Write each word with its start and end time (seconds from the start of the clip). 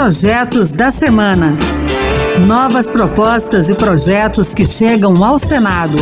Projetos 0.00 0.70
da 0.70 0.90
Semana. 0.90 1.58
Novas 2.46 2.86
propostas 2.86 3.68
e 3.68 3.74
projetos 3.74 4.54
que 4.54 4.64
chegam 4.64 5.22
ao 5.22 5.38
Senado. 5.38 5.98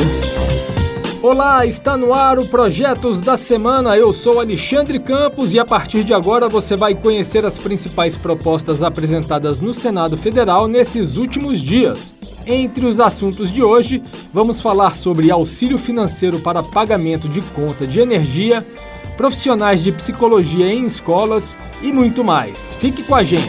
Olá, 1.21 1.67
está 1.67 1.97
no 1.97 2.15
ar 2.15 2.38
o 2.38 2.47
Projetos 2.47 3.21
da 3.21 3.37
Semana. 3.37 3.97
Eu 3.97 4.13
sou 4.13 4.38
Alexandre 4.38 5.01
Campos 5.01 5.53
e 5.53 5.58
a 5.58 5.65
partir 5.65 6.04
de 6.04 6.15
agora 6.15 6.49
você 6.49 6.76
vai 6.76 6.95
conhecer 6.95 7.45
as 7.45 7.58
principais 7.58 8.17
propostas 8.17 8.85
apresentadas 8.85 9.61
no 9.61 9.72
Senado 9.72 10.17
Federal 10.17 10.69
nesses 10.69 11.17
últimos 11.17 11.58
dias. 11.58 12.15
Entre 12.46 12.87
os 12.87 13.01
assuntos 13.01 13.53
de 13.53 13.65
hoje, 13.65 14.01
vamos 14.33 14.60
falar 14.60 14.94
sobre 14.94 15.28
auxílio 15.28 15.76
financeiro 15.76 16.38
para 16.38 16.62
pagamento 16.62 17.28
de 17.28 17.41
conta 17.41 17.84
de 17.84 17.98
energia, 17.98 18.65
profissionais 19.19 19.82
de 19.82 19.91
psicologia 19.91 20.73
em 20.73 20.87
escolas 20.87 21.56
e 21.82 21.92
muito 21.92 22.22
mais. 22.22 22.74
Fique 22.74 23.02
com 23.02 23.16
a 23.16 23.24
gente. 23.24 23.48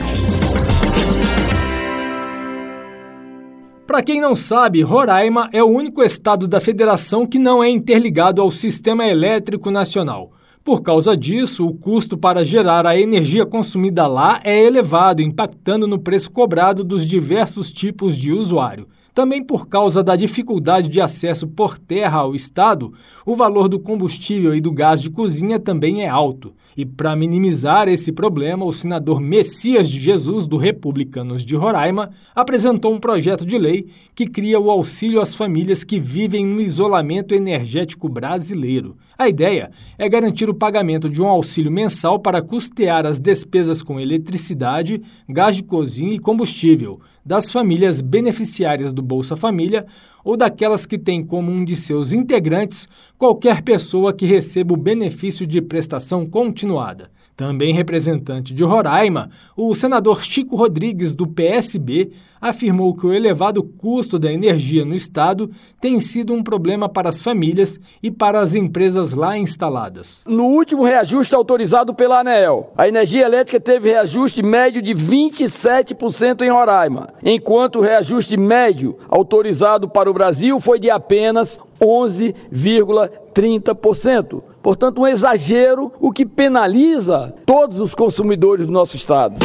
Para 3.85 4.01
quem 4.01 4.19
não 4.19 4.35
sabe, 4.35 4.81
Roraima 4.81 5.47
é 5.53 5.63
o 5.63 5.67
único 5.67 6.01
estado 6.01 6.47
da 6.47 6.59
federação 6.59 7.23
que 7.23 7.37
não 7.37 7.63
é 7.63 7.69
interligado 7.69 8.41
ao 8.41 8.51
sistema 8.51 9.05
elétrico 9.05 9.69
nacional. 9.69 10.31
Por 10.63 10.81
causa 10.81 11.15
disso, 11.15 11.67
o 11.67 11.75
custo 11.75 12.17
para 12.17 12.43
gerar 12.43 12.88
a 12.88 12.99
energia 12.99 13.45
consumida 13.45 14.07
lá 14.07 14.41
é 14.43 14.63
elevado, 14.63 15.21
impactando 15.21 15.88
no 15.88 15.99
preço 15.99 16.31
cobrado 16.31 16.83
dos 16.83 17.05
diversos 17.05 17.71
tipos 17.71 18.17
de 18.17 18.31
usuário. 18.31 18.88
Também 19.19 19.43
por 19.43 19.67
causa 19.67 20.01
da 20.01 20.15
dificuldade 20.15 20.87
de 20.87 21.01
acesso 21.01 21.45
por 21.45 21.77
terra 21.77 22.19
ao 22.19 22.33
Estado, 22.33 22.93
o 23.25 23.35
valor 23.35 23.67
do 23.67 23.77
combustível 23.77 24.55
e 24.55 24.61
do 24.61 24.71
gás 24.71 25.01
de 25.01 25.09
cozinha 25.09 25.59
também 25.59 26.03
é 26.03 26.07
alto. 26.07 26.53
E 26.77 26.85
para 26.85 27.17
minimizar 27.17 27.89
esse 27.89 28.13
problema, 28.13 28.63
o 28.63 28.71
senador 28.71 29.19
Messias 29.19 29.89
de 29.89 29.99
Jesus, 29.99 30.47
do 30.47 30.55
Republicanos 30.55 31.44
de 31.44 31.53
Roraima, 31.53 32.11
apresentou 32.33 32.94
um 32.94 32.97
projeto 32.97 33.45
de 33.45 33.57
lei 33.57 33.88
que 34.16 34.25
cria 34.25 34.57
o 34.57 34.71
auxílio 34.71 35.19
às 35.19 35.35
famílias 35.35 35.83
que 35.83 35.99
vivem 35.99 36.45
no 36.45 36.61
isolamento 36.61 37.35
energético 37.35 38.07
brasileiro. 38.07 38.95
A 39.17 39.27
ideia 39.27 39.69
é 39.97 40.07
garantir 40.07 40.49
o 40.49 40.53
pagamento 40.53 41.09
de 41.09 41.22
um 41.22 41.27
auxílio 41.27 41.69
mensal 41.69 42.19
para 42.19 42.41
custear 42.41 43.05
as 43.05 43.19
despesas 43.19 43.83
com 43.83 43.99
eletricidade, 43.99 45.01
gás 45.27 45.57
de 45.57 45.63
cozinha 45.63 46.13
e 46.13 46.19
combustível 46.19 47.01
das 47.30 47.52
famílias 47.52 48.02
beneficiárias 48.02 48.91
do 48.91 49.03
Bolsa 49.03 49.35
Família 49.35 49.85
ou 50.23 50.35
daquelas 50.35 50.88
que 50.88 50.97
têm 50.97 51.23
como 51.23 51.52
um 51.52 51.63
de 51.63 51.75
seus 51.75 52.11
integrantes 52.11 52.88
qualquer 53.19 53.61
pessoa 53.61 54.11
que 54.11 54.25
receba 54.25 54.73
o 54.73 54.75
benefício 54.77 55.45
de 55.45 55.61
prestação 55.61 56.25
continuada. 56.25 57.11
Também 57.39 57.73
representante 57.73 58.53
de 58.53 58.65
Roraima, 58.65 59.29
o 59.55 59.73
senador 59.73 60.21
Chico 60.21 60.57
Rodrigues, 60.57 61.15
do 61.15 61.25
PSB, 61.25 62.11
afirmou 62.41 62.93
que 62.93 63.07
o 63.07 63.13
elevado 63.13 63.63
custo 63.63 64.19
da 64.19 64.29
energia 64.29 64.83
no 64.83 64.93
estado 64.93 65.49
tem 65.79 66.01
sido 66.01 66.33
um 66.33 66.43
problema 66.43 66.89
para 66.89 67.07
as 67.07 67.21
famílias 67.21 67.79
e 68.03 68.11
para 68.11 68.41
as 68.41 68.55
empresas 68.55 69.13
lá 69.13 69.37
instaladas. 69.37 70.21
No 70.27 70.47
último 70.47 70.83
reajuste 70.83 71.33
autorizado 71.33 71.93
pela 71.93 72.19
ANEEL, 72.19 72.73
a 72.77 72.89
energia 72.89 73.25
elétrica 73.25 73.57
teve 73.57 73.87
reajuste 73.87 74.43
médio 74.43 74.81
de 74.81 74.93
27% 74.93 76.41
em 76.41 76.49
Roraima, 76.49 77.13
enquanto 77.23 77.77
o 77.77 77.81
reajuste 77.81 78.35
médio 78.35 78.97
autorizado 79.07 79.87
para 79.87 80.11
o 80.11 80.13
Brasil 80.13 80.59
foi 80.59 80.77
de 80.77 80.89
apenas 80.89 81.57
11,30%. 81.79 84.43
Portanto, 84.61 85.02
um 85.02 85.07
exagero, 85.07 85.91
o 85.99 86.11
que 86.11 86.25
penaliza 86.25 87.33
todos 87.45 87.79
os 87.79 87.95
consumidores 87.95 88.66
do 88.66 88.71
nosso 88.71 88.95
Estado. 88.95 89.38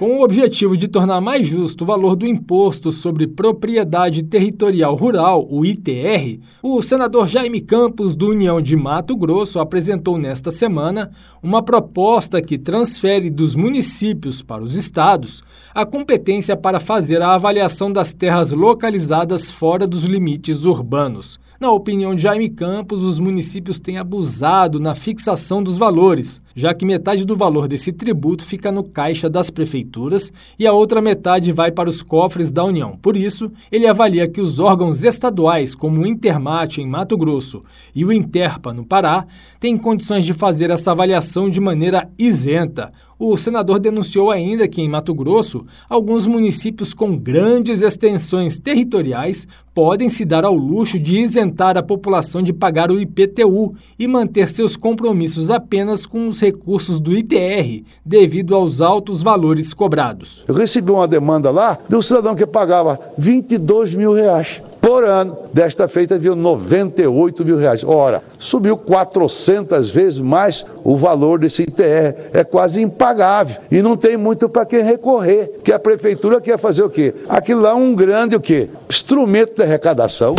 Com 0.00 0.16
o 0.16 0.24
objetivo 0.24 0.78
de 0.78 0.88
tornar 0.88 1.20
mais 1.20 1.46
justo 1.46 1.84
o 1.84 1.86
valor 1.86 2.16
do 2.16 2.26
Imposto 2.26 2.90
sobre 2.90 3.26
Propriedade 3.26 4.22
Territorial 4.22 4.94
Rural, 4.94 5.46
o 5.50 5.62
ITR, 5.62 6.40
o 6.62 6.80
senador 6.80 7.28
Jaime 7.28 7.60
Campos, 7.60 8.16
do 8.16 8.30
União 8.30 8.62
de 8.62 8.74
Mato 8.76 9.14
Grosso, 9.14 9.58
apresentou 9.60 10.16
nesta 10.16 10.50
semana 10.50 11.10
uma 11.42 11.62
proposta 11.62 12.40
que 12.40 12.56
transfere 12.56 13.28
dos 13.28 13.54
municípios 13.54 14.40
para 14.40 14.62
os 14.62 14.74
estados 14.74 15.42
a 15.74 15.84
competência 15.84 16.56
para 16.56 16.80
fazer 16.80 17.20
a 17.20 17.34
avaliação 17.34 17.92
das 17.92 18.14
terras 18.14 18.52
localizadas 18.52 19.50
fora 19.50 19.86
dos 19.86 20.04
limites 20.04 20.64
urbanos. 20.64 21.38
Na 21.60 21.70
opinião 21.70 22.14
de 22.14 22.22
Jaime 22.22 22.48
Campos, 22.48 23.04
os 23.04 23.18
municípios 23.18 23.78
têm 23.78 23.98
abusado 23.98 24.80
na 24.80 24.94
fixação 24.94 25.62
dos 25.62 25.76
valores, 25.76 26.40
já 26.54 26.72
que 26.72 26.86
metade 26.86 27.26
do 27.26 27.36
valor 27.36 27.68
desse 27.68 27.92
tributo 27.92 28.46
fica 28.46 28.72
no 28.72 28.82
caixa 28.82 29.28
das 29.28 29.50
prefeituras 29.50 30.32
e 30.58 30.66
a 30.66 30.72
outra 30.72 31.02
metade 31.02 31.52
vai 31.52 31.70
para 31.70 31.90
os 31.90 32.02
cofres 32.02 32.50
da 32.50 32.64
União. 32.64 32.96
Por 32.96 33.14
isso, 33.14 33.52
ele 33.70 33.86
avalia 33.86 34.26
que 34.26 34.40
os 34.40 34.58
órgãos 34.58 35.04
estaduais, 35.04 35.74
como 35.74 36.00
o 36.00 36.06
Intermate 36.06 36.80
em 36.80 36.88
Mato 36.88 37.14
Grosso 37.14 37.62
e 37.94 38.06
o 38.06 38.12
Interpa 38.12 38.72
no 38.72 38.82
Pará, 38.82 39.26
têm 39.60 39.76
condições 39.76 40.24
de 40.24 40.32
fazer 40.32 40.70
essa 40.70 40.92
avaliação 40.92 41.50
de 41.50 41.60
maneira 41.60 42.08
isenta. 42.18 42.90
O 43.22 43.36
senador 43.36 43.78
denunciou 43.78 44.30
ainda 44.30 44.66
que, 44.66 44.80
em 44.80 44.88
Mato 44.88 45.12
Grosso, 45.12 45.66
alguns 45.90 46.26
municípios 46.26 46.94
com 46.94 47.14
grandes 47.14 47.82
extensões 47.82 48.58
territoriais 48.58 49.46
podem 49.74 50.08
se 50.08 50.24
dar 50.24 50.42
ao 50.42 50.56
luxo 50.56 50.98
de 50.98 51.18
isentar 51.18 51.76
a 51.76 51.82
população 51.82 52.40
de 52.42 52.50
pagar 52.50 52.90
o 52.90 52.98
IPTU 52.98 53.74
e 53.98 54.08
manter 54.08 54.48
seus 54.48 54.74
compromissos 54.74 55.50
apenas 55.50 56.06
com 56.06 56.28
os 56.28 56.40
recursos 56.40 56.98
do 56.98 57.14
ITR, 57.14 57.84
devido 58.02 58.54
aos 58.54 58.80
altos 58.80 59.22
valores 59.22 59.74
cobrados. 59.74 60.42
Eu 60.48 60.54
recebi 60.54 60.90
uma 60.90 61.06
demanda 61.06 61.50
lá 61.50 61.78
de 61.86 61.94
um 61.94 62.00
cidadão 62.00 62.34
que 62.34 62.46
pagava 62.46 62.98
22 63.18 63.96
mil 63.96 64.14
reais 64.14 64.62
por 64.90 65.04
ano. 65.04 65.38
Desta 65.54 65.86
feita 65.86 66.18
viu 66.18 66.34
98 66.34 67.44
mil 67.44 67.56
reais. 67.56 67.84
Ora, 67.84 68.24
subiu 68.40 68.76
400 68.76 69.88
vezes 69.88 70.18
mais 70.18 70.64
o 70.82 70.96
valor 70.96 71.38
desse 71.38 71.62
ITR. 71.62 72.16
É 72.32 72.42
quase 72.42 72.82
impagável. 72.82 73.58
E 73.70 73.80
não 73.82 73.96
tem 73.96 74.16
muito 74.16 74.48
para 74.48 74.66
quem 74.66 74.82
recorrer. 74.82 75.60
Que 75.62 75.72
a 75.72 75.78
prefeitura 75.78 76.40
quer 76.40 76.58
fazer 76.58 76.82
o 76.82 76.90
quê? 76.90 77.14
Aquilo 77.28 77.60
lá 77.60 77.70
é 77.70 77.74
um 77.74 77.94
grande 77.94 78.34
o 78.34 78.40
quê? 78.40 78.68
Instrumento 78.90 79.54
de 79.54 79.62
arrecadação. 79.62 80.34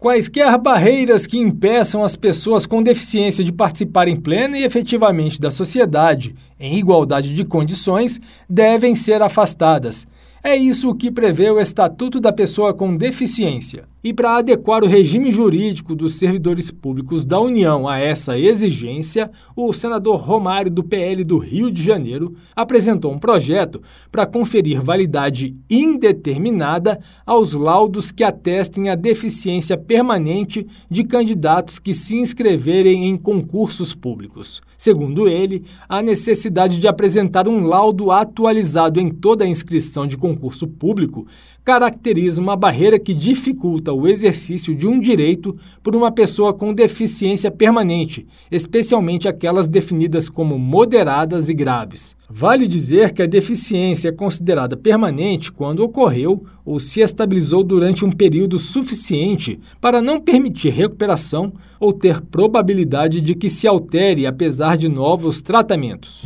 Quaisquer 0.00 0.56
barreiras 0.56 1.26
que 1.26 1.38
impeçam 1.38 2.02
as 2.02 2.16
pessoas 2.16 2.64
com 2.64 2.82
deficiência 2.82 3.44
de 3.44 3.52
participarem 3.52 4.16
plena 4.16 4.56
e 4.56 4.64
efetivamente 4.64 5.38
da 5.38 5.50
sociedade, 5.50 6.34
em 6.58 6.78
igualdade 6.78 7.34
de 7.34 7.44
condições, 7.44 8.18
devem 8.48 8.94
ser 8.94 9.20
afastadas. 9.20 10.06
É 10.44 10.56
isso 10.56 10.92
que 10.96 11.10
prevê 11.10 11.50
o 11.50 11.60
Estatuto 11.60 12.18
da 12.18 12.32
Pessoa 12.32 12.74
com 12.74 12.96
Deficiência. 12.96 13.91
E 14.04 14.12
para 14.12 14.38
adequar 14.38 14.82
o 14.82 14.88
regime 14.88 15.30
jurídico 15.30 15.94
dos 15.94 16.14
servidores 16.14 16.72
públicos 16.72 17.24
da 17.24 17.38
União 17.38 17.86
a 17.86 18.00
essa 18.00 18.36
exigência, 18.36 19.30
o 19.54 19.72
senador 19.72 20.16
Romário, 20.16 20.72
do 20.72 20.82
PL 20.82 21.22
do 21.22 21.38
Rio 21.38 21.70
de 21.70 21.80
Janeiro, 21.80 22.34
apresentou 22.56 23.12
um 23.12 23.18
projeto 23.18 23.80
para 24.10 24.26
conferir 24.26 24.82
validade 24.82 25.56
indeterminada 25.70 26.98
aos 27.24 27.52
laudos 27.52 28.10
que 28.10 28.24
atestem 28.24 28.88
a 28.88 28.96
deficiência 28.96 29.78
permanente 29.78 30.66
de 30.90 31.04
candidatos 31.04 31.78
que 31.78 31.94
se 31.94 32.16
inscreverem 32.16 33.08
em 33.08 33.16
concursos 33.16 33.94
públicos. 33.94 34.60
Segundo 34.76 35.28
ele, 35.28 35.62
a 35.88 36.02
necessidade 36.02 36.80
de 36.80 36.88
apresentar 36.88 37.46
um 37.46 37.64
laudo 37.64 38.10
atualizado 38.10 38.98
em 38.98 39.10
toda 39.10 39.44
a 39.44 39.48
inscrição 39.48 40.08
de 40.08 40.16
concurso 40.16 40.66
público 40.66 41.24
caracteriza 41.64 42.40
uma 42.40 42.56
barreira 42.56 42.98
que 42.98 43.14
dificulta 43.14 43.92
o 43.92 44.08
exercício 44.08 44.74
de 44.74 44.86
um 44.86 44.98
direito 44.98 45.56
por 45.82 45.94
uma 45.94 46.10
pessoa 46.10 46.52
com 46.52 46.74
deficiência 46.74 47.50
permanente, 47.50 48.26
especialmente 48.50 49.28
aquelas 49.28 49.68
definidas 49.68 50.28
como 50.28 50.58
moderadas 50.58 51.48
e 51.48 51.54
graves. 51.54 52.16
Vale 52.28 52.66
dizer 52.66 53.12
que 53.12 53.22
a 53.22 53.26
deficiência 53.26 54.08
é 54.08 54.12
considerada 54.12 54.76
permanente 54.76 55.52
quando 55.52 55.80
ocorreu 55.80 56.44
ou 56.64 56.80
se 56.80 57.00
estabilizou 57.00 57.62
durante 57.62 58.04
um 58.04 58.10
período 58.10 58.58
suficiente 58.58 59.60
para 59.80 60.00
não 60.00 60.20
permitir 60.20 60.70
recuperação 60.70 61.52
ou 61.78 61.92
ter 61.92 62.20
probabilidade 62.20 63.20
de 63.20 63.34
que 63.34 63.50
se 63.50 63.68
altere 63.68 64.26
apesar 64.26 64.76
de 64.76 64.88
novos 64.88 65.42
tratamentos. 65.42 66.24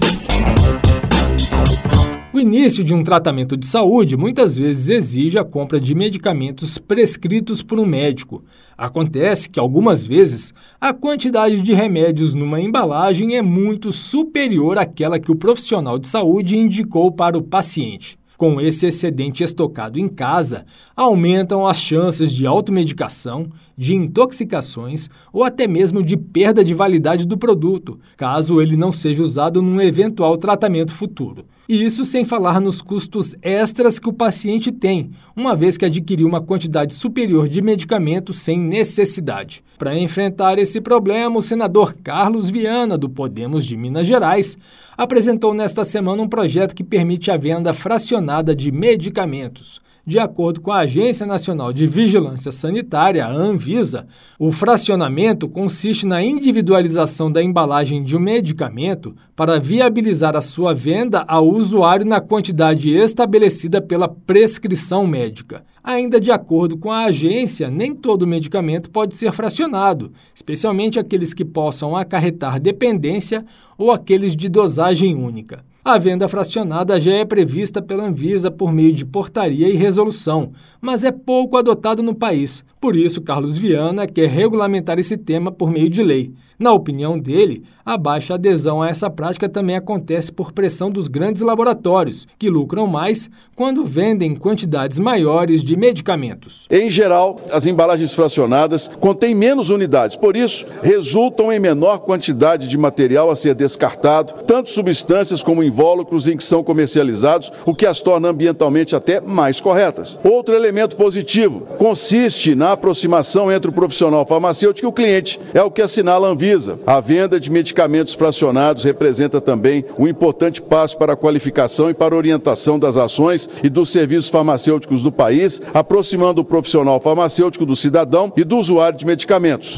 O 2.37 2.38
início 2.38 2.85
de 2.85 2.93
um 2.93 3.03
tratamento 3.03 3.56
de 3.56 3.67
saúde 3.67 4.15
muitas 4.15 4.59
vezes 4.59 4.91
exige 4.91 5.38
a 5.38 5.43
compra 5.43 5.81
de 5.81 5.94
medicamentos 5.94 6.77
prescritos 6.77 7.62
por 7.62 7.81
um 7.81 7.87
médico. 7.87 8.44
Acontece 8.77 9.49
que, 9.49 9.59
algumas 9.59 10.05
vezes, 10.05 10.53
a 10.79 10.93
quantidade 10.93 11.62
de 11.62 11.73
remédios 11.73 12.35
numa 12.35 12.61
embalagem 12.61 13.37
é 13.37 13.41
muito 13.41 13.91
superior 13.91 14.77
àquela 14.77 15.19
que 15.19 15.33
o 15.33 15.35
profissional 15.35 15.99
de 15.99 16.09
saúde 16.09 16.59
indicou 16.59 17.11
para 17.11 17.38
o 17.38 17.43
paciente. 17.43 18.19
Com 18.37 18.61
esse 18.61 18.87
excedente 18.87 19.43
estocado 19.43 19.99
em 19.99 20.06
casa, 20.06 20.67
aumentam 20.94 21.67
as 21.67 21.79
chances 21.79 22.31
de 22.31 22.47
automedicação, 22.47 23.49
de 23.76 23.94
intoxicações 23.94 25.08
ou 25.32 25.44
até 25.44 25.69
mesmo 25.69 26.02
de 26.02 26.17
perda 26.17 26.64
de 26.64 26.75
validade 26.75 27.26
do 27.26 27.37
produto, 27.37 27.99
caso 28.17 28.61
ele 28.61 28.76
não 28.76 28.90
seja 28.90 29.23
usado 29.23 29.61
num 29.61 29.81
eventual 29.81 30.37
tratamento 30.37 30.93
futuro. 30.93 31.44
E 31.69 31.84
isso 31.84 32.05
sem 32.05 32.25
falar 32.25 32.61
nos 32.61 32.81
custos 32.81 33.34
extras 33.43 33.99
que 33.99 34.08
o 34.08 34.12
paciente 34.12 34.70
tem, 34.70 35.11
uma 35.34 35.56
vez 35.56 35.76
que 35.76 35.84
adquiriu 35.84 36.28
uma 36.28 36.40
quantidade 36.40 36.94
superior 36.94 37.49
de 37.49 37.61
medicamento 37.61 38.32
sem 38.32 38.56
necessidade. 38.56 39.64
Para 39.76 39.99
enfrentar 39.99 40.58
esse 40.61 40.81
problema, 40.81 41.38
o 41.38 41.43
senador 41.43 41.94
Carlos 42.05 42.49
Viana, 42.49 42.96
do 42.96 43.11
Podemos 43.11 43.67
de 43.67 43.76
Minas 43.76 44.06
Gerais, 44.06 44.56
apresentou 44.96 45.52
nesta 45.52 45.84
semana 45.84 46.23
um 46.23 46.28
projeto 46.28 46.75
que 46.75 46.84
permite 46.84 47.32
a 47.32 47.37
venda 47.37 47.75
fracionada 47.75 48.55
de 48.55 48.70
medicamentos. 48.70 49.81
De 50.08 50.20
acordo 50.20 50.61
com 50.61 50.70
a 50.70 50.82
Agência 50.82 51.26
Nacional 51.26 51.73
de 51.73 51.85
Vigilância 51.85 52.53
Sanitária, 52.53 53.26
a 53.26 53.32
Anvisa, 53.32 54.06
o 54.38 54.53
fracionamento 54.53 55.49
consiste 55.49 56.06
na 56.06 56.23
individualização 56.23 57.29
da 57.29 57.43
embalagem 57.43 58.05
de 58.05 58.17
um 58.17 58.20
medicamento 58.20 59.17
para 59.35 59.58
viabilizar 59.58 60.37
a 60.37 60.41
sua 60.41 60.73
venda 60.73 61.25
ao 61.26 61.49
usuário 61.49 62.06
na 62.06 62.20
quantidade 62.20 62.94
estabelecida 62.94 63.82
pela 63.82 64.06
prescrição 64.06 65.05
médica. 65.08 65.64
Ainda 65.82 66.20
de 66.20 66.31
acordo 66.31 66.79
com 66.79 66.93
a 66.93 67.06
agência, 67.06 67.69
nem 67.69 67.93
todo 67.93 68.29
medicamento 68.29 68.93
pode 68.93 69.17
ser 69.17 69.32
fracionado, 69.32 70.12
especialmente 70.32 71.00
aqueles 71.00 71.35
que 71.35 71.44
possam 71.44 71.97
acarretar 71.97 72.61
dependência 72.61 73.44
ou 73.76 73.91
aqueles 73.91 74.37
de 74.37 74.49
dosagem 74.49 75.17
única. 75.17 75.64
A 75.88 75.99
venda 75.99 76.27
fracionada 76.27 76.99
já 76.99 77.12
é 77.12 77.25
prevista 77.25 77.81
pela 77.81 78.09
Anvisa 78.09 78.50
por 78.50 78.73
meio 78.73 78.93
de 78.93 79.05
portaria 79.05 79.69
e 79.69 79.77
resolução, 79.77 80.50
mas 80.81 81.05
é 81.05 81.12
pouco 81.12 81.56
adotada 81.56 82.03
no 82.03 82.12
país. 82.12 82.65
Por 82.87 82.94
isso, 82.94 83.21
Carlos 83.21 83.59
Viana 83.59 84.06
quer 84.06 84.29
regulamentar 84.29 84.97
esse 84.97 85.17
tema 85.17 85.50
por 85.50 85.73
meio 85.73 85.91
de 85.91 86.05
lei. 86.05 86.33
Na 86.56 86.73
opinião 86.73 87.19
dele, 87.19 87.65
a 87.85 87.99
baixa 87.99 88.35
adesão 88.35 88.81
a 88.81 88.88
essa 88.88 89.11
prática 89.11 89.49
também 89.49 89.77
acontece 89.77 90.33
por 90.33 90.53
pressão 90.53 90.91
dos 90.91 91.06
grandes 91.06 91.43
laboratórios, 91.43 92.27
que 92.38 92.49
lucram 92.49 92.87
mais 92.87 93.29
quando 93.55 93.85
vendem 93.85 94.35
quantidades 94.35 94.99
maiores 94.99 95.62
de 95.62 95.77
medicamentos. 95.77 96.67
Em 96.71 96.91
geral, 96.91 97.37
as 97.53 97.67
embalagens 97.67 98.15
fracionadas 98.15 98.88
contêm 99.00 99.35
menos 99.35 99.69
unidades, 99.69 100.17
por 100.17 100.37
isso, 100.37 100.65
resultam 100.83 101.53
em 101.53 101.59
menor 101.59 101.99
quantidade 101.99 102.69
de 102.69 102.79
material 102.79 103.31
a 103.31 103.37
ser 103.37 103.55
descartado, 103.55 104.44
tanto 104.44 104.71
substâncias 104.71 105.43
como 105.43 105.62
invólucros 105.62 106.27
em 106.27 106.37
que 106.37 106.44
são 106.44 106.65
comercializados, 106.65 107.53
o 107.67 107.75
que 107.75 107.85
as 107.85 108.00
torna 108.00 108.29
ambientalmente 108.29 108.97
até 108.97 109.21
mais 109.21 109.61
corretas. 109.61 110.19
Outro 110.25 110.55
elemento 110.55 110.97
positivo 110.97 111.67
consiste 111.77 112.55
na 112.55 112.75
aproximação 112.76 113.50
entre 113.50 113.70
o 113.70 113.73
profissional 113.73 114.25
farmacêutico 114.25 114.87
e 114.87 114.88
o 114.88 114.93
cliente, 114.93 115.40
é 115.52 115.62
o 115.62 115.70
que 115.70 115.82
assinala 115.82 116.28
a 116.28 116.31
Anvisa. 116.31 116.78
A 116.87 117.00
venda 117.00 117.40
de 117.40 117.50
medicamentos 117.50 118.14
fracionados 118.14 118.84
representa 118.84 119.40
também 119.40 119.84
um 119.99 120.06
importante 120.06 120.62
passo 120.62 120.96
para 120.96 121.14
a 121.14 121.17
qualificação 121.17 121.90
e 121.90 121.94
para 121.94 122.14
a 122.14 122.19
orientação 122.19 122.78
das 122.78 122.96
ações 122.96 123.49
e 123.62 123.69
dos 123.69 123.90
serviços 123.90 124.31
farmacêuticos 124.31 125.02
do 125.02 125.11
país, 125.11 125.61
aproximando 125.75 126.40
o 126.40 126.44
profissional 126.44 127.00
farmacêutico 127.00 127.67
do 127.67 127.75
cidadão 127.75 128.32
e 128.37 128.44
do 128.44 128.56
usuário 128.56 128.99
de 128.99 129.06
medicamentos. 129.06 129.76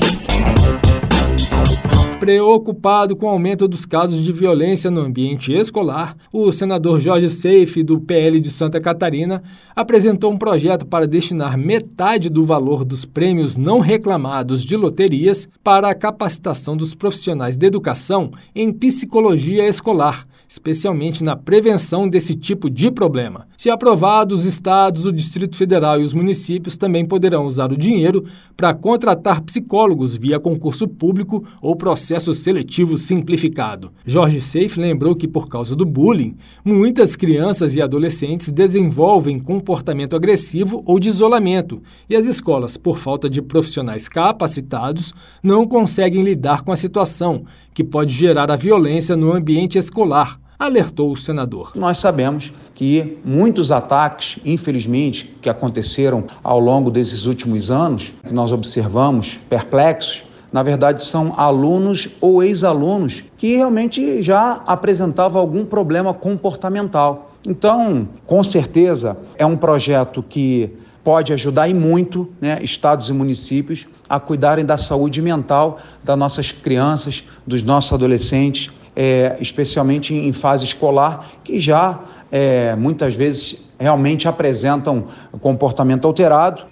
Preocupado 2.18 3.14
com 3.14 3.26
o 3.26 3.28
aumento 3.28 3.68
dos 3.68 3.86
casos 3.86 4.24
de 4.24 4.32
violência 4.32 4.90
no 4.90 5.00
ambiente 5.00 5.52
escolar, 5.52 6.16
o 6.32 6.50
senador 6.50 7.00
Jorge 7.00 7.28
Seife, 7.28 7.84
do 7.84 8.00
PL 8.00 8.40
de 8.40 8.50
Santa 8.50 8.80
Catarina, 8.80 9.40
apresentou 9.74 10.32
um 10.32 10.36
projeto 10.36 10.84
para 10.84 11.06
destinar 11.06 11.56
metade 11.56 12.28
do 12.28 12.44
valor 12.44 12.84
dos 12.84 13.04
prêmios 13.04 13.56
não 13.56 13.78
reclamados 13.78 14.64
de 14.64 14.76
loterias 14.76 15.48
para 15.62 15.88
a 15.88 15.94
capacitação 15.94 16.76
dos 16.76 16.92
profissionais 16.92 17.56
de 17.56 17.64
educação 17.64 18.32
em 18.52 18.72
psicologia 18.72 19.68
escolar, 19.68 20.26
especialmente 20.48 21.22
na 21.22 21.36
prevenção 21.36 22.08
desse 22.08 22.34
tipo 22.34 22.70
de 22.70 22.90
problema. 22.90 23.46
Se 23.56 23.68
aprovado, 23.68 24.34
os 24.34 24.46
estados, 24.46 25.04
o 25.04 25.12
Distrito 25.12 25.56
Federal 25.56 26.00
e 26.00 26.04
os 26.04 26.14
municípios 26.14 26.76
também 26.76 27.04
poderão 27.04 27.44
usar 27.44 27.70
o 27.70 27.76
dinheiro 27.76 28.24
para 28.56 28.72
contratar 28.72 29.42
psicólogos 29.42 30.16
via 30.16 30.40
concurso 30.40 30.88
público 30.88 31.44
ou 31.60 31.76
processo 31.76 32.32
seletivo 32.32 32.96
simplificado. 32.96 33.92
Jorge 34.06 34.40
Seif 34.40 34.80
lembrou 34.80 35.14
que, 35.14 35.28
por 35.28 35.48
causa 35.48 35.76
do 35.76 35.84
bullying, 35.84 36.36
muitas 36.64 37.14
crianças 37.14 37.74
e 37.74 37.82
adolescentes 37.82 38.50
desenvolvem 38.50 39.38
comportamento 39.38 40.16
agressivo 40.16 40.82
ou 40.86 40.98
de 40.98 41.08
isolamento, 41.08 41.82
e 42.08 42.16
as 42.16 42.26
escolas, 42.26 42.76
por 42.76 42.98
falta 42.98 43.28
de 43.28 43.42
profissionais 43.42 44.08
capacitados, 44.08 45.12
não 45.42 45.66
conseguem 45.66 46.22
lidar 46.22 46.62
com 46.62 46.72
a 46.72 46.76
situação, 46.76 47.44
que 47.78 47.84
pode 47.84 48.12
gerar 48.12 48.50
a 48.50 48.56
violência 48.56 49.14
no 49.14 49.32
ambiente 49.32 49.78
escolar, 49.78 50.40
alertou 50.58 51.12
o 51.12 51.16
senador. 51.16 51.70
Nós 51.76 51.98
sabemos 51.98 52.52
que 52.74 53.18
muitos 53.24 53.70
ataques, 53.70 54.40
infelizmente, 54.44 55.32
que 55.40 55.48
aconteceram 55.48 56.24
ao 56.42 56.58
longo 56.58 56.90
desses 56.90 57.24
últimos 57.24 57.70
anos, 57.70 58.12
que 58.26 58.34
nós 58.34 58.50
observamos 58.50 59.38
perplexos, 59.48 60.24
na 60.52 60.64
verdade 60.64 61.04
são 61.04 61.32
alunos 61.36 62.08
ou 62.20 62.42
ex-alunos 62.42 63.24
que 63.36 63.54
realmente 63.54 64.22
já 64.22 64.60
apresentavam 64.66 65.40
algum 65.40 65.64
problema 65.64 66.12
comportamental. 66.12 67.30
Então, 67.46 68.08
com 68.26 68.42
certeza, 68.42 69.16
é 69.36 69.46
um 69.46 69.56
projeto 69.56 70.20
que 70.20 70.68
pode 71.08 71.32
ajudar 71.32 71.66
e 71.66 71.72
muito 71.72 72.28
né, 72.38 72.58
estados 72.62 73.08
e 73.08 73.14
municípios 73.14 73.86
a 74.06 74.20
cuidarem 74.20 74.62
da 74.62 74.76
saúde 74.76 75.22
mental 75.22 75.78
das 76.04 76.18
nossas 76.18 76.52
crianças, 76.52 77.24
dos 77.46 77.62
nossos 77.62 77.90
adolescentes, 77.94 78.70
é, 78.94 79.34
especialmente 79.40 80.14
em 80.14 80.34
fase 80.34 80.66
escolar, 80.66 81.26
que 81.42 81.58
já 81.58 81.98
é, 82.30 82.76
muitas 82.76 83.14
vezes 83.14 83.56
realmente 83.78 84.28
apresentam 84.28 85.06
comportamento 85.40 86.06
alterado. 86.06 86.64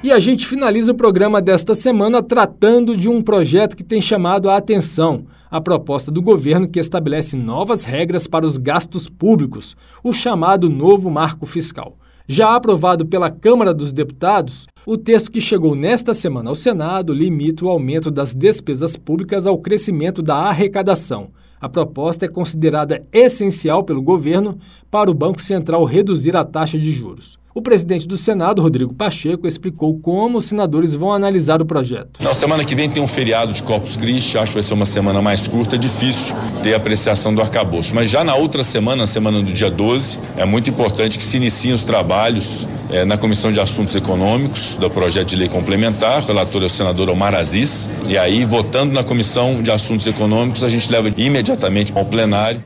E 0.00 0.12
a 0.12 0.20
gente 0.20 0.46
finaliza 0.46 0.92
o 0.92 0.94
programa 0.94 1.42
desta 1.42 1.74
semana 1.74 2.22
tratando 2.22 2.96
de 2.96 3.08
um 3.08 3.20
projeto 3.20 3.76
que 3.76 3.82
tem 3.82 4.00
chamado 4.00 4.48
a 4.48 4.56
atenção. 4.56 5.24
A 5.48 5.60
proposta 5.60 6.10
do 6.10 6.20
governo 6.20 6.66
que 6.66 6.80
estabelece 6.80 7.36
novas 7.36 7.84
regras 7.84 8.26
para 8.26 8.44
os 8.44 8.58
gastos 8.58 9.08
públicos, 9.08 9.76
o 10.02 10.12
chamado 10.12 10.68
novo 10.68 11.08
marco 11.08 11.46
fiscal. 11.46 11.96
Já 12.26 12.56
aprovado 12.56 13.06
pela 13.06 13.30
Câmara 13.30 13.72
dos 13.72 13.92
Deputados, 13.92 14.66
o 14.84 14.96
texto 14.96 15.30
que 15.30 15.40
chegou 15.40 15.76
nesta 15.76 16.12
semana 16.12 16.50
ao 16.50 16.56
Senado 16.56 17.14
limita 17.14 17.64
o 17.64 17.68
aumento 17.68 18.10
das 18.10 18.34
despesas 18.34 18.96
públicas 18.96 19.46
ao 19.46 19.58
crescimento 19.58 20.20
da 20.20 20.34
arrecadação. 20.34 21.28
A 21.60 21.68
proposta 21.68 22.24
é 22.24 22.28
considerada 22.28 23.06
essencial 23.12 23.84
pelo 23.84 24.02
governo 24.02 24.58
para 24.90 25.08
o 25.08 25.14
Banco 25.14 25.40
Central 25.40 25.84
reduzir 25.84 26.36
a 26.36 26.44
taxa 26.44 26.76
de 26.76 26.90
juros. 26.90 27.38
O 27.56 27.62
presidente 27.62 28.06
do 28.06 28.18
Senado, 28.18 28.60
Rodrigo 28.60 28.92
Pacheco, 28.92 29.46
explicou 29.48 29.98
como 29.98 30.36
os 30.36 30.44
senadores 30.44 30.94
vão 30.94 31.10
analisar 31.10 31.62
o 31.62 31.64
projeto. 31.64 32.22
Na 32.22 32.34
semana 32.34 32.62
que 32.62 32.74
vem 32.74 32.86
tem 32.86 33.02
um 33.02 33.08
feriado 33.08 33.50
de 33.54 33.62
Corpus 33.62 33.96
Christi, 33.96 34.36
acho 34.36 34.50
que 34.50 34.56
vai 34.56 34.62
ser 34.62 34.74
uma 34.74 34.84
semana 34.84 35.22
mais 35.22 35.48
curta, 35.48 35.76
é 35.76 35.78
difícil 35.78 36.36
ter 36.62 36.74
apreciação 36.74 37.34
do 37.34 37.40
arcabouço. 37.40 37.94
Mas 37.94 38.10
já 38.10 38.22
na 38.22 38.34
outra 38.34 38.62
semana, 38.62 38.96
na 38.96 39.06
semana 39.06 39.40
do 39.40 39.54
dia 39.54 39.70
12, 39.70 40.18
é 40.36 40.44
muito 40.44 40.68
importante 40.68 41.16
que 41.16 41.24
se 41.24 41.38
iniciem 41.38 41.72
os 41.72 41.82
trabalhos 41.82 42.68
é, 42.90 43.06
na 43.06 43.16
Comissão 43.16 43.50
de 43.50 43.58
Assuntos 43.58 43.94
Econômicos 43.94 44.76
do 44.76 44.90
projeto 44.90 45.28
de 45.28 45.36
lei 45.36 45.48
complementar, 45.48 46.22
o 46.22 46.26
relator 46.26 46.62
é 46.62 46.66
o 46.66 46.68
senador 46.68 47.08
Omar 47.08 47.34
Aziz, 47.34 47.88
e 48.06 48.18
aí, 48.18 48.44
votando 48.44 48.92
na 48.92 49.02
Comissão 49.02 49.62
de 49.62 49.70
Assuntos 49.70 50.06
Econômicos, 50.06 50.62
a 50.62 50.68
gente 50.68 50.92
leva 50.92 51.10
imediatamente 51.16 51.90
ao 51.96 52.04
plenário. 52.04 52.62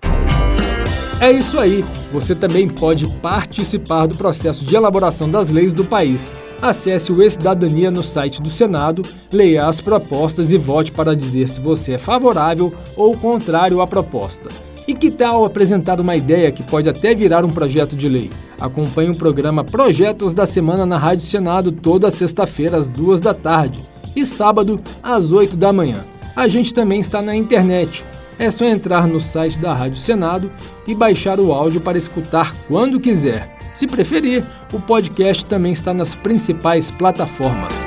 É 1.20 1.30
isso 1.30 1.60
aí. 1.60 1.84
Você 2.14 2.34
também 2.34 2.66
pode 2.66 3.06
participar 3.18 4.06
do 4.06 4.14
processo 4.14 4.64
de 4.64 4.74
elaboração 4.74 5.30
das 5.30 5.50
leis 5.50 5.74
do 5.74 5.84
país. 5.84 6.32
Acesse 6.62 7.12
o 7.12 7.22
E-Cidadania 7.22 7.90
no 7.90 8.02
site 8.02 8.40
do 8.40 8.48
Senado, 8.48 9.04
leia 9.30 9.66
as 9.66 9.82
propostas 9.82 10.50
e 10.50 10.56
vote 10.56 10.90
para 10.90 11.14
dizer 11.14 11.46
se 11.50 11.60
você 11.60 11.92
é 11.92 11.98
favorável 11.98 12.72
ou 12.96 13.14
contrário 13.14 13.82
à 13.82 13.86
proposta. 13.86 14.48
E 14.88 14.94
que 14.94 15.10
tal 15.10 15.44
apresentar 15.44 16.00
uma 16.00 16.16
ideia 16.16 16.50
que 16.50 16.62
pode 16.62 16.88
até 16.88 17.14
virar 17.14 17.44
um 17.44 17.50
projeto 17.50 17.94
de 17.94 18.08
lei? 18.08 18.30
Acompanhe 18.58 19.10
o 19.10 19.16
programa 19.16 19.62
Projetos 19.62 20.32
da 20.32 20.46
Semana 20.46 20.86
na 20.86 20.96
Rádio 20.96 21.26
Senado 21.26 21.70
toda 21.70 22.10
sexta-feira 22.10 22.78
às 22.78 22.88
duas 22.88 23.20
da 23.20 23.34
tarde 23.34 23.80
e 24.16 24.24
sábado 24.24 24.80
às 25.02 25.32
oito 25.32 25.54
da 25.54 25.70
manhã. 25.70 26.02
A 26.34 26.48
gente 26.48 26.72
também 26.72 26.98
está 26.98 27.20
na 27.20 27.36
internet 27.36 28.04
é 28.40 28.50
só 28.50 28.64
entrar 28.64 29.06
no 29.06 29.20
site 29.20 29.61
da 29.61 29.75
Rádio 29.75 29.99
Senado 29.99 30.50
e 30.87 30.94
baixar 30.94 31.38
o 31.38 31.52
áudio 31.52 31.78
para 31.78 31.99
escutar 31.99 32.56
quando 32.66 32.99
quiser. 32.99 33.54
Se 33.75 33.87
preferir, 33.87 34.42
o 34.73 34.80
podcast 34.80 35.44
também 35.44 35.73
está 35.73 35.92
nas 35.92 36.14
principais 36.14 36.90
plataformas. 36.90 37.87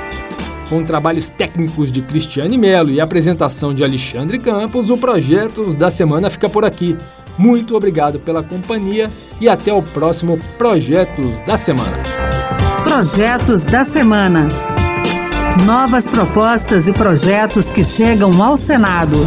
Com 0.68 0.84
trabalhos 0.84 1.28
técnicos 1.28 1.90
de 1.90 2.00
Cristiane 2.02 2.56
Melo 2.56 2.90
e 2.90 3.00
apresentação 3.00 3.74
de 3.74 3.82
Alexandre 3.82 4.38
Campos, 4.38 4.90
o 4.90 4.96
Projetos 4.96 5.74
da 5.74 5.90
Semana 5.90 6.30
fica 6.30 6.48
por 6.48 6.64
aqui. 6.64 6.96
Muito 7.36 7.76
obrigado 7.76 8.20
pela 8.20 8.42
companhia 8.42 9.10
e 9.40 9.48
até 9.48 9.72
o 9.72 9.82
próximo 9.82 10.38
Projetos 10.56 11.40
da 11.42 11.56
Semana. 11.56 11.98
Projetos 12.84 13.64
da 13.64 13.84
semana. 13.84 14.46
Novas 15.66 16.06
propostas 16.06 16.86
e 16.86 16.92
projetos 16.92 17.72
que 17.72 17.82
chegam 17.82 18.40
ao 18.40 18.56
Senado. 18.56 19.26